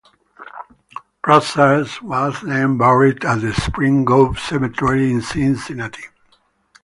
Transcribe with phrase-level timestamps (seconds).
[1.21, 6.05] Prosser was then buried at the Spring Grove Cemetery in Cincinnati.